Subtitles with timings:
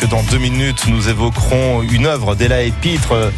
[0.00, 3.30] que dans deux minutes, nous évoquerons une œuvre d'Ella Pitre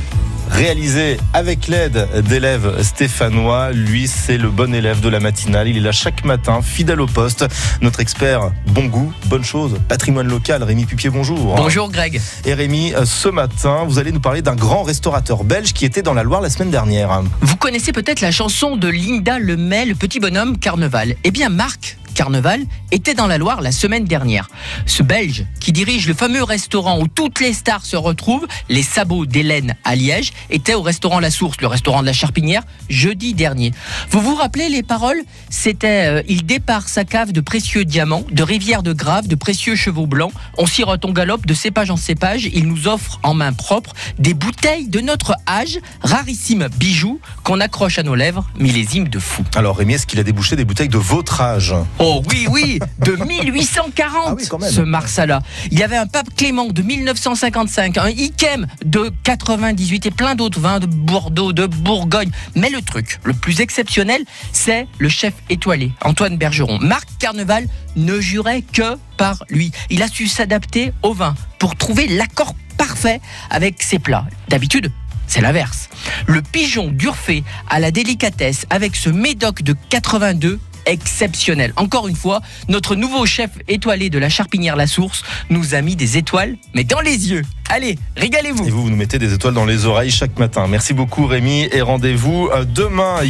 [0.48, 3.72] réalisé avec l'aide d'élèves stéphanois.
[3.72, 5.66] Lui, c'est le bon élève de la matinale.
[5.66, 7.46] Il est là chaque matin, fidèle au poste.
[7.80, 10.62] Notre expert, bon goût, bonne chose, patrimoine local.
[10.62, 11.56] Rémi Pupier, bonjour.
[11.56, 12.20] Bonjour Greg.
[12.44, 16.02] Et Rémi, euh, ce matin, vous allez nous parler d'un grand restaurateur belge qui était
[16.02, 17.22] dans la Loire la semaine dernière.
[17.40, 21.16] Vous connaissez peut-être la chanson de Linda Lemay, le petit bonhomme carnaval.
[21.24, 24.48] Eh bien, Marc Carnaval était dans la Loire la semaine dernière.
[24.86, 29.26] Ce Belge qui dirige le fameux restaurant où toutes les stars se retrouvent, les sabots
[29.26, 33.72] d'Hélène à Liège, était au restaurant La Source, le restaurant de la Charpinière, jeudi dernier.
[34.10, 35.22] Vous vous rappelez les paroles?
[35.50, 39.76] C'était euh, il départ sa cave de précieux diamants, de rivières de graves, de précieux
[39.76, 40.32] chevaux blancs.
[40.58, 42.48] On sirote, on galope de cépage en cépage.
[42.52, 47.98] Il nous offre en main propre des bouteilles de notre âge, rarissimes bijoux qu'on accroche
[47.98, 49.44] à nos lèvres, millésime de fou.
[49.54, 51.74] Alors Rémi, est-ce qu'il a débouché des bouteilles de votre âge?
[52.04, 55.40] Oh oui, oui, de 1840, ah ce Marsala.
[55.70, 60.58] Il y avait un pape Clément de 1955, un Ikem de 98 et plein d'autres
[60.58, 62.32] vins de Bordeaux, de Bourgogne.
[62.56, 66.80] Mais le truc le plus exceptionnel, c'est le chef étoilé, Antoine Bergeron.
[66.80, 69.70] Marc Carneval ne jurait que par lui.
[69.88, 74.26] Il a su s'adapter au vin pour trouver l'accord parfait avec ses plats.
[74.48, 74.90] D'habitude,
[75.28, 75.88] c'est l'inverse.
[76.26, 81.72] Le pigeon durfait à la délicatesse avec ce médoc de 82 exceptionnel.
[81.76, 85.96] Encore une fois, notre nouveau chef étoilé de la Charpinière La Source nous a mis
[85.96, 87.42] des étoiles, mais dans les yeux.
[87.68, 88.66] Allez, régalez-vous.
[88.66, 90.66] Et vous, vous nous mettez des étoiles dans les oreilles chaque matin.
[90.66, 93.22] Merci beaucoup Rémi et rendez-vous euh, demain.